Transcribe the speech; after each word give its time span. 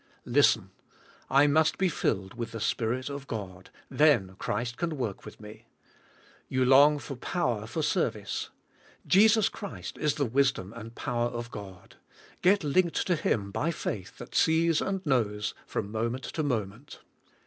Listen. 0.25 0.71
I 1.29 1.45
must 1.45 1.77
be 1.77 1.87
filled 1.87 2.33
with 2.33 2.53
the 2.53 2.59
Spirit 2.59 3.07
of 3.07 3.27
God, 3.27 3.69
then 3.87 4.35
Christ 4.39 4.77
can 4.77 4.97
work 4.97 5.25
with 5.25 5.39
me. 5.39 5.67
You 6.49 6.65
long 6.65 6.97
for 6.97 7.15
power 7.15 7.67
for 7.67 7.83
service. 7.83 8.49
Jesus 9.05 9.47
Christ 9.47 9.99
is 9.99 10.15
the 10.15 10.25
wisdom 10.25 10.73
and 10.73 10.89
the 10.89 10.95
power 10.95 11.27
of 11.27 11.51
God. 11.51 11.97
Get 12.41 12.63
linked 12.63 13.05
to 13.05 13.15
Him 13.15 13.51
by 13.51 13.69
faith 13.69 14.17
that 14.17 14.33
sees 14.33 14.81
and 14.81 15.05
knows, 15.05 15.53
from 15.67 15.91
moment 15.91 16.23
to 16.23 16.41
moment. 16.41 17.01